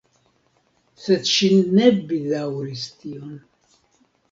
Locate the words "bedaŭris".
2.13-2.89